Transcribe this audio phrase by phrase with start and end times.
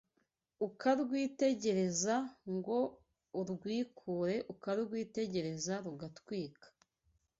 [0.67, 2.15] Ukarwitegereza
[2.55, 2.79] ngo
[3.39, 6.67] urwikure Ukarwitegereza rugatwika